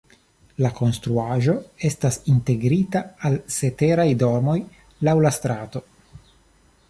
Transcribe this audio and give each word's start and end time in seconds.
La 0.65 0.69
konstruaĵo 0.77 1.53
estas 1.89 2.17
integrita 2.35 3.03
al 3.29 3.35
la 3.37 3.53
ceteraj 3.57 4.07
domoj 4.23 4.59
laŭ 5.09 5.17
la 5.27 5.33
strato. 5.39 5.83